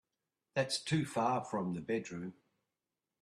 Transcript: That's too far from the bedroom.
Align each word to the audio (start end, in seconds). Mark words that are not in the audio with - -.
That's 0.55 0.79
too 0.79 1.05
far 1.05 1.43
from 1.45 1.75
the 1.75 1.79
bedroom. 1.79 2.33